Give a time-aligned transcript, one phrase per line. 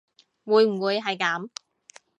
[0.45, 1.49] 會唔會係噉